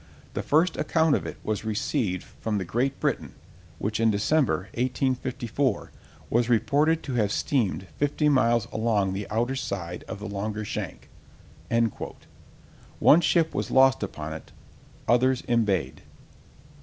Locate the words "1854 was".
4.73-6.49